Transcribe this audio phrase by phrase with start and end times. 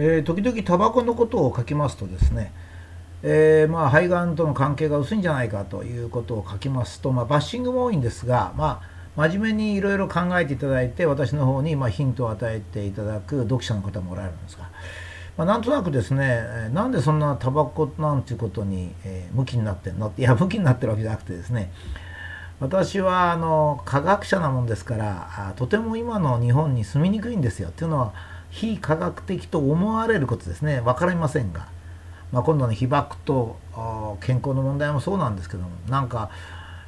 [0.00, 2.52] えー、時々タバコのことを書きますとですね、
[3.24, 8.80] えー、まあ肺がんとの関係が薄いんじゃないかということを書きますと、まあ、バッシングも多いんですが、ま
[9.16, 14.70] あ、真面目にいろいろ考えていただいて私の方にまヒントを与えていただく読者の方もおられるんですが、
[15.36, 20.06] ま、なんとなくですねなんでそんなタバコなんていうことに、えー、向きになってんの？
[20.06, 21.72] っ ていや向きになってるわけじゃなくてですね
[22.60, 27.70] 私はあの科学者なもんですからとても今の日本に住みにくいんですよ。
[27.70, 28.12] っていうのは
[28.50, 30.80] 非科学的と思われることですね。
[30.80, 31.68] 分かりませんが、
[32.32, 33.56] まあ、今度の被爆と
[34.20, 36.30] 健康の問題もそうなんですけどもなんか、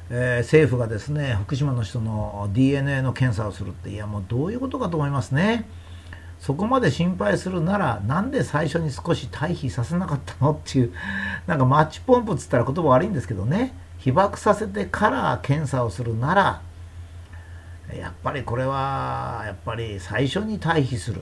[0.09, 5.67] えー、政府がですね福島の人の DNA の検査をするっていやもうどういうことかと思いますね。
[6.39, 10.53] そこまで心配するならなんで最初に少し退避させなかったの？
[10.53, 10.93] っていう
[11.45, 13.77] なんかマッチポンプっつったら言葉悪いんですけどね。
[13.99, 16.61] 被爆させてから検査をするなら
[17.95, 21.21] やっぱりこれはやっぱり最初に退避する。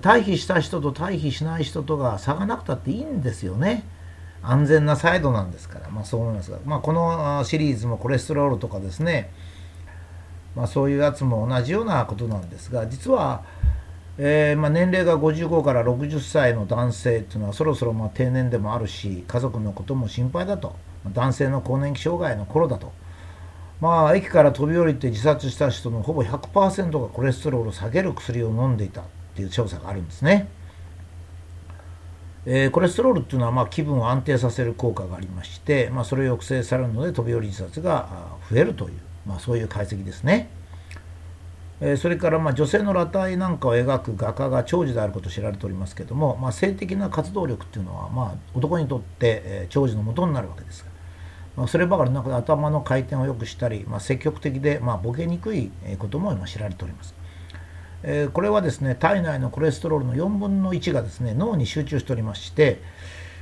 [0.00, 3.84] 退避した人と退避しない人とが差がなくたっていいんですよね。
[4.42, 9.30] 安全なサイドなんですから、まあ、そう思いますが、まあ、このシリーズもコレステロールとかですね、
[10.54, 12.86] まあ、そういうやつも同じようなことなんですが。
[12.86, 13.42] 実は、
[14.18, 20.76] えー、ま、年齢が55から60歳の男性っていうのはそろそろま定年でもあるし家族のことも心配だと。
[21.12, 22.92] 男性の更年期障害の頃だと。
[23.80, 29.02] まあ駅から飛び降りて自殺した人のほぼ100%がコレステロールを下げる薬を飲んでいた。
[29.34, 30.48] っていう調査があるんですね。
[32.46, 38.08] えー、コレステロールっていうのはまあ気分を安定させる効果がありまして、まあ、それを抑制されるので飛び降り自殺が
[38.50, 38.92] 増えるという、
[39.26, 40.50] まあ、そういう解析ですね。
[41.80, 50.90] えー、それからまあ女性の裸体なんかを描く画家が長寿であること知られておりますけども、まあ、性的な活動力っていうのはまあ男にとって、長寿のもとになるわけですが、
[51.56, 57.14] まあ、そればかりなく頭の回転を良くしたり、まあ、積極的でまあボケにくいことも今知られております。
[58.06, 62.80] えこれはですね体内のコレステロールの4分の1がですね脳に集中しておりまして、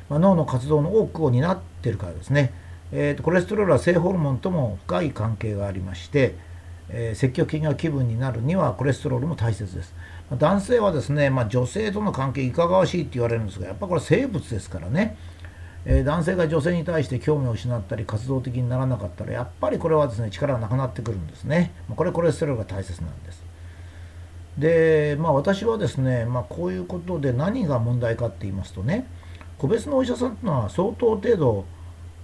[0.08, 2.54] まあ、脳の活動の多くを担っているからですね、
[2.92, 6.36] えーと、コレステロールは性ホルモンとも深い関係がありまして、
[6.88, 9.94] えー、積極的な気分になるにはコレステロールも大切です。
[10.30, 15.16] まあ、男性はですね、まあ、女性との関係いかがわしいって言われるんですがやっぱこれ生物ですからね、
[15.84, 21.72] え、男性が女性に対して興味を失ったり活動的にならなかったらやっぱりこれはですね力がなくなってくるんですね。
[21.96, 23.41] これコレステロールが大切なんです。
[24.62, 29.08] でまあ私はですね、まあ、こういうことで何が問題かって言いますとね
[29.58, 31.64] 個別のお医者さんっていうのは相当程度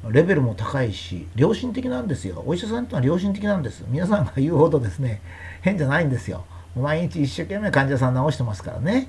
[0.08, 2.44] レベルも高いし良心的なんですよ。
[2.46, 3.84] お医者さんっていうのは良心的なんです。
[3.88, 5.20] 皆さんが言うほどですね
[5.60, 6.44] 変じゃないんですよ。
[6.76, 9.08] 毎日一生懸命患者さん治してますからね。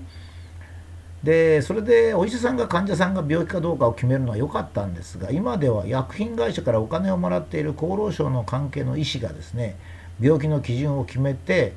[1.24, 9.78] でそれでお医者さんが患者さんが病気かどうかを決めるのは良かったんですが今では薬品会社からお金をもらっている厚労省の関係の医師がですね
[10.20, 11.74] 病気の基準を決めて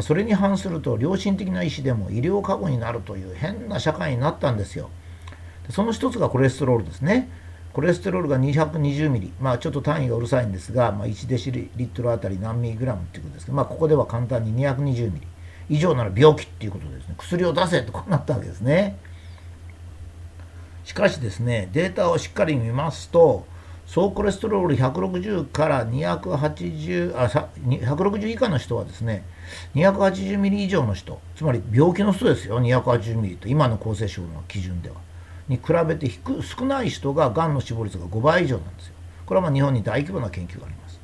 [0.00, 4.90] それに反すると良心的な医師でも医療過誤になるという変な社会になったんですよ。
[5.70, 7.28] その一つがコレステロールですね。
[7.72, 15.26] コレステロールが220ミリ、まあ、ちょっと単位がうるさいんですが、まあ、1デシリットルあたり何ミリグラムっていうことですけど、まあ、ここでは簡単に220ミリ
[15.68, 18.98] 以上なら病気っていうことですね薬を出せとこうなったわけですね
[20.84, 23.44] しかしですねデータをしっかり見ますと
[23.86, 29.24] 総コレステロール160から280あ160以下の人はですね
[29.74, 32.60] 280ミリ以上の人つまり病気の人ですよ。
[32.60, 33.48] 280ミリと。
[33.48, 34.96] 今の厚生省の基準では。
[35.48, 38.94] に比べて低少ない人ががんの死亡率が5倍以上なんですよ。
[39.26, 41.00] これはまあ日本に大規模な研究があります。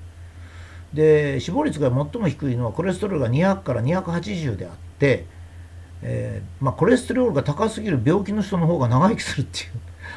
[0.93, 5.27] で死亡率が最も低いのはコレステロールが200から280であって、
[6.03, 9.71] えー、まあ、コレステロールが高すぎる病気の人の方が長生きするっていう、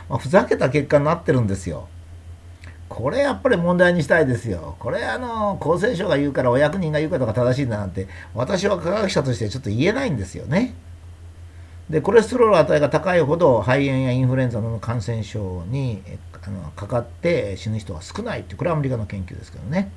[0.09, 1.87] まあ、ふざけた結果になってるんですよ。
[2.87, 4.75] これやっぱり問題にしたいですよ。
[4.79, 10.75] これあの、厚生省が言うからお役人が言うことが正しいんだなんて、私は科学者としてちょっと言えないんですよね。
[11.89, 16.01] で、コレステロール値が高いほど肺炎やインフルエンザの感染症に
[16.43, 19.91] あのかかって死ぬ人は少ないって、これはアメリカの研究ですけどね。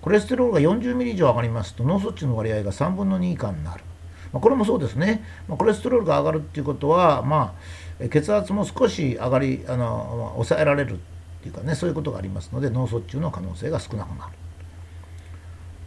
[0.00, 3.84] コレステロールが40ミリ以上上がりますと脳卒中の割合が3分の2以下になる。
[4.32, 5.22] まあ、これもそうですね。
[5.48, 7.54] まあ、コレステロールが上がるっていうことは、ま
[8.00, 11.00] あ、血圧も少し上がり、あの、抑えられる
[11.40, 14.32] っていうかねそういうことがありますので脳卒中の可能性が少なくなる。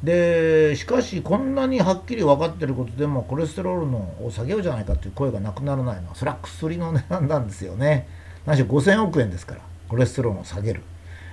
[0.03, 8.07] でしかしこんなにはっきり分かってることでもコレステロールのを下げようじゃないかという声がなくならないのはそれは薬の値段なんですよね。
[8.45, 10.81] 何しろ5000億円ですからコレステロールを下げる。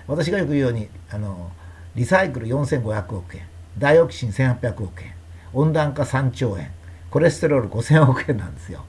[0.06, 1.50] 私がよく言うようにあの
[1.96, 3.42] リサイクル4500億円
[3.78, 5.14] ダイオキシン1800億円
[5.52, 6.70] 温暖化3兆円
[7.10, 8.84] コレステロール5000億円なんですよ。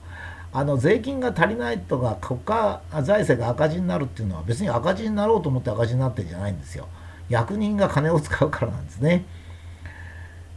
[0.52, 6.88] あの税金が足りないとか国家財政が赤字になるっていうのは別に赤字になろうと思って赤字になってるんじゃないんですよ。
[7.28, 9.24] 役人が金を使うからなんですね。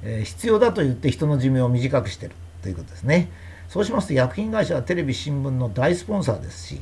[0.03, 3.29] えー、必要だと言って人の寿命を短くしてるということですね。
[3.69, 6.81] そうしますと薬品会社はテレビ新聞の大スポンサーですし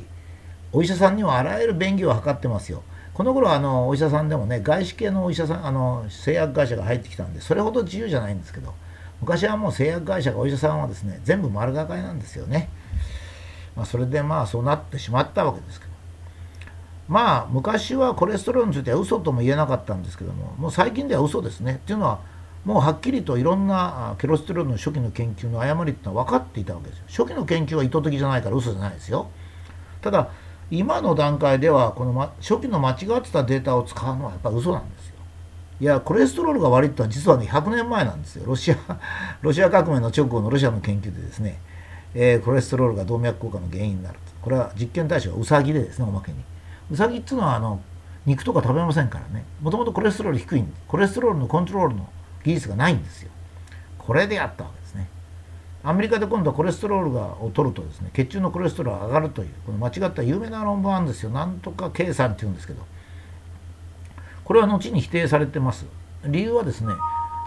[0.72, 2.82] お医者さんにはあらゆる便宜を図ってますよ
[3.14, 8.74] この頃あのお医者さんでもね外資系のお医者さんあの製薬会社が入ってきたんでそれほど自由じゃないんですけど
[9.20, 12.68] 昔はもう製薬会社がお医者さんはですね全部丸がかりなんですよね、
[13.76, 15.92] まあ、それでまあそうなってしまったわけですけど。
[17.08, 21.74] まあ昔はコレステロールについては嘘とも言えなかったんですけどももう最近では嘘ですね。
[21.74, 22.20] っていうのは
[22.64, 27.04] もうはっきりといろんなケロステロールの初期の研究の誤りってのは分かっていたわけですよ。
[27.08, 29.28] 初期の研究は意図的じゃないから嘘じゃないですよ。
[30.00, 30.30] ただ
[30.70, 35.14] 今の段階ではこの、ま、初期の間違ってたデータを使うのはやっぱ嘘なんですよ。
[35.80, 38.44] いやコレステロールが悪いってのは実はね100年前なんですよ。
[38.46, 38.76] ロシア
[39.42, 41.60] ロシア革命の直後のロシアの研究でですね、
[42.14, 44.18] えー、コレステロールが動脈硬化の原因になる。
[44.40, 46.38] これは実験対象はウサギでですねおまけに。
[46.90, 47.80] ウサギっていうのはあの
[48.26, 49.44] 肉とか食べませんからね。
[49.60, 52.08] もともとコレステロール低いんでコレステロールのコントロールの
[52.44, 53.30] 技術がないんですよ。
[53.98, 55.08] これでやったわけですね。
[55.82, 61.30] アメリカで今度はコレステロールがを取るとですね血中のコレステロールが上がるというこの間違った有名な論文あるんですよ。
[61.30, 62.82] なんとか計算っていうんですけど。
[64.44, 65.86] これは後に否定されてます。
[66.26, 66.92] 理由はですね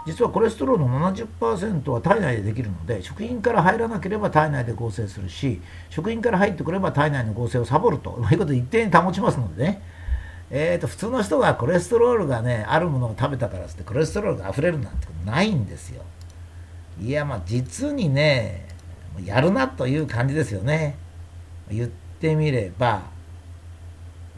[0.08, 5.60] 実はコレステロールの70%は体内でできるので食品から入らなければ体内で合成するし
[5.90, 9.82] 食品から入ってくれば体内の合成をサボるということを一定に保ちますのでね。
[10.50, 16.02] えーと、普通の人がコレステロールがねあるものを食べたからってコレステロールが溢れるなんてことないんですよ。
[16.98, 18.66] いやまあ実にね
[19.22, 20.96] やるなという感じですよね。
[21.70, 21.88] 言っ
[22.18, 23.02] てみれば。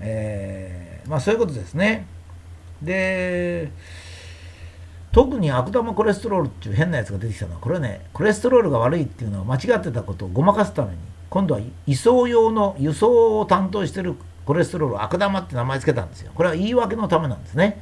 [0.00, 2.08] えー、まあそういうことですね。
[2.82, 3.70] で
[5.12, 10.98] 特に悪玉コレステロールっていう変なやつが出てきたのはこれはねコレステロールが悪いっていうのは間違ってたことをごまかすために
[11.28, 14.14] 今度は移送用の輸送を担当してる
[14.44, 16.32] コレステロール悪玉って名前つけたんですよ。
[16.34, 17.80] これは言い訳のためなんですね。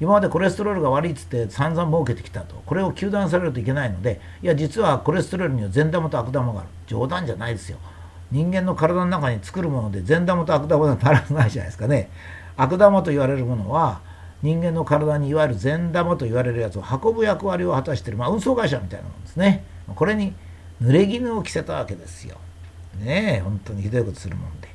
[0.00, 2.54] 今までコレステロールが悪いっつって散々儲けてきたと。
[2.66, 6.68] これを糾弾されるといけないのでいや実はコレステロールには善玉と悪玉がある。
[6.86, 7.78] 冗談じゃないですよ。
[8.30, 12.10] 人間の体の中に作るもので善玉と悪玉がならないじゃないですかね。
[12.56, 14.00] 悪玉と言われるものは
[14.42, 19.64] 人間の体にいわゆる善玉と言われるやつを運ぶ役割を果たしている、まあ、運送会社みたいなもんですね。
[19.94, 20.34] これに
[20.82, 22.36] 濡れ衣を着せたわけですよ。
[23.00, 24.68] ねえ本当にひどいことするもんで。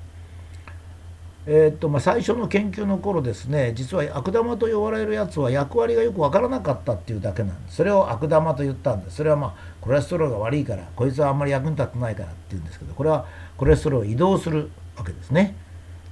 [1.46, 7.78] えー、っとまあ、最初の研究の頃ですね実は悪玉と呼ばれるやつは役割がよく分からなかったっていうだけなんです。
[7.78, 9.18] それを悪玉と言ったんです。
[9.18, 13.26] それはまあコレステロールが悪いからこいつはあんまり役に立ってないからっていうんですけどこれは
[13.58, 15.56] コレステロールを移動するわけですね。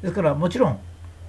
[0.01, 0.79] ですからもちろん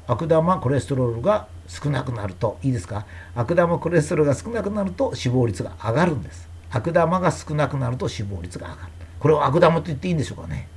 [0.08, 3.06] 悪玉コレステロールが少なくなるといいですか？
[3.34, 6.46] 悪玉コレステロールが少なくなると死亡率が上がるんです。
[6.70, 8.92] 悪玉が少なくなると死亡率が上がる。
[9.18, 10.68] これを悪玉と言っていいんでしょうかね？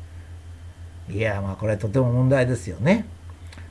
[1.10, 3.06] いやまあこれとても問題ですよね。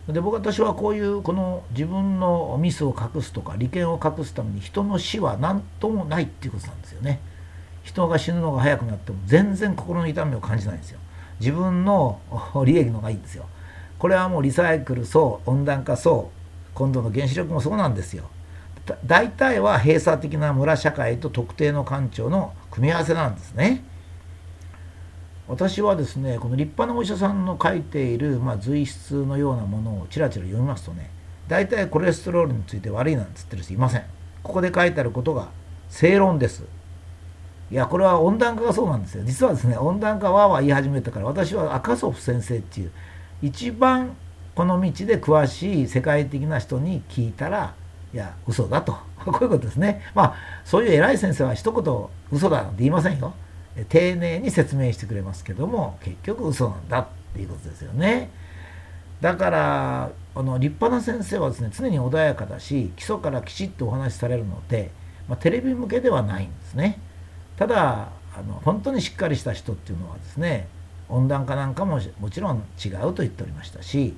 [0.06, 7.20] で僕私はこういうこの自分のミスを隠すとか利権を隠すために人の死は何ともないっていうことなんですよね。
[7.84, 10.98] 人が死ぬのが早くなっても全然心の痛みを感じないんですよ。
[11.40, 12.20] 自分の
[12.66, 13.46] 利益のがいいんですよ。
[13.98, 16.43] これはもうリサイクルそう温暖化そう
[16.74, 18.24] 今度の原子力もそうなんですよ。
[19.06, 23.82] 大体は閉鎖的な村社会と特定の官庁の組み合わせなんですね。
[25.48, 31.10] 私はですねこの立派なお医者さんの書いている、まあ、随筆のようなものをちらちら読みますとね
[31.48, 34.04] 大体コレステロールについて悪いなんつってる人いません。
[34.42, 35.50] ここで書いてあることが
[35.88, 36.64] 正論です。
[37.70, 39.24] いやこれは温暖化がそうなんですよ。
[39.24, 42.90] 実はですね温暖化はは言い始めたから私は赤ソフ先生っていう
[43.42, 44.16] 一番
[44.54, 47.74] この道で詳しい世界的な人に聞いたら
[48.12, 48.92] いや嘘だと
[49.26, 50.34] こういうことですねまあ
[50.64, 51.94] そういう偉い先生は一言
[52.30, 53.34] 嘘だなんて言いませんよ
[53.88, 58.30] 丁寧に説明してくれますけども結局嘘なんだっていうことですよね。
[59.20, 64.90] だからあの立派な先生はですね常に穏やかだし基礎からきちっとお話しされるので、
[65.28, 67.00] まあ、テレビ向けではないんですね。
[67.56, 70.68] ただあの本当にしっかりした人っていうのはですね
[71.08, 74.14] 温暖化なんかももちろん違うと言っておりましたし、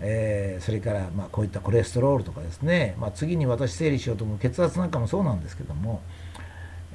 [0.00, 6.02] えー、それからまあこういったコレステロールとかですね、まあ、次に私整理しようと思う血圧なんかもそうなんですけども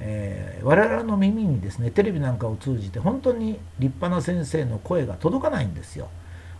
[0.00, 6.08] えー、我々の耳にですねテレビなんかを通じて本当に立派な先生の声が届かないんですよ。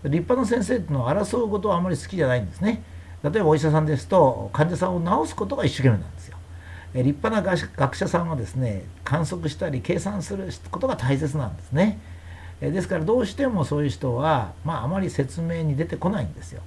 [0.04, 2.82] 立派な先生っていうのは争うことはあまり好きじゃないんですね。
[3.22, 6.36] 例えばお医者さんですと患者さんを治すことが一生懸命なんですよ。
[6.94, 11.98] 立派な学者さんはですね観測したり計算することが大切なんですね。
[12.60, 16.62] えですからどうしてもそういう人は、まあ、あまり説明に出てこないんですよ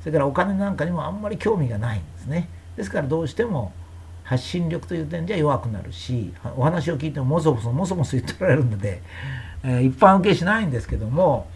[0.00, 3.72] それからお金なんかにもあんまり興味がないんですねですからどうしても
[4.24, 9.02] 発信力という点では弱くなるしお話を聞いてももそもそもそもそ言っておられるので、
[9.64, 11.48] えー、一般受けしないんですけども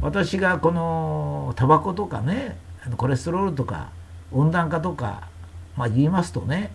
[0.00, 2.56] 私がこのタバコとかね
[2.96, 3.90] コレステロールとか
[4.32, 5.28] 温暖化とか、
[5.76, 6.70] まあ、言いますとね、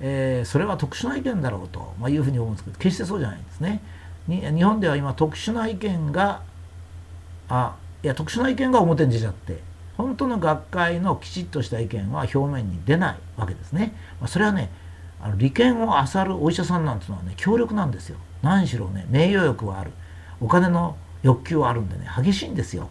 [0.00, 3.82] えー、それは特殊な意見だろうと、まあ、いうふうに思うんですけど決してそうじゃないんですね。
[4.26, 6.42] に日本では今特殊な意見が
[7.48, 9.58] あいや特殊な意見が表に出ちゃって
[9.96, 13.94] 本当の学会のきちっとした意見は表面に出ないわけですね。
[14.20, 14.70] まあ、それはね
[15.20, 18.18] あの利権を漁るお医者さんなんていうのはね強力なんですよ。
[18.42, 19.92] 何しろね名誉欲はある
[20.40, 22.88] お金の欲求はあるんでね激しいんですよ。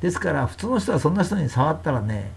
[0.00, 2.30] ですから普通の人はそんな人に触ったらね、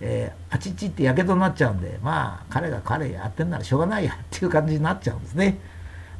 [0.00, 5.58] えー、あちちってやけどになっちゃうんでまあ彼が彼やってんならしょうがないやっていう感じになっちゃうんですね。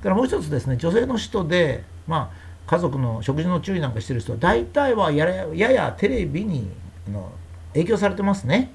[0.03, 6.71] からもう一つですね女性の人でまあ家族の食事の注意なんかしてる人は大体はやややテレビに
[7.09, 7.33] あの
[7.73, 8.71] 影響されてますね。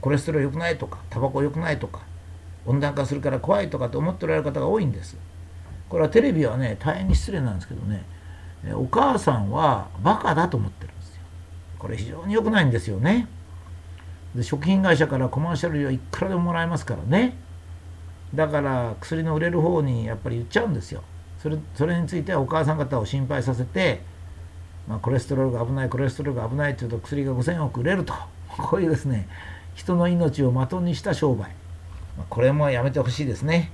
[0.00, 2.00] コレステロール良くないとかタバコ良くないとか
[2.64, 5.18] 温暖化するから怖いとかって思っておられる方が多いんです。
[5.90, 8.04] これはテレビはね大変に失礼なんですけどね
[8.72, 11.20] お母さんはバカだと思ってるんですよ。
[11.78, 13.28] これ非常に良くないんですよね。
[14.34, 17.36] で食品会社からコマーシャル料いくらでももらえますからね。
[18.34, 21.02] だから薬の売れる方にやっぱり言っちゃうんですよ。
[21.42, 24.00] それそれについてはお母さん方を心配させて、
[24.86, 28.14] まあ、コレステロールが危ないコレステロールが危ないというと薬が5,000億売れると
[28.56, 29.28] こういうですね
[29.74, 31.50] 人の命を的にした商売、
[32.16, 33.72] まあ、これもやめてほしいですね。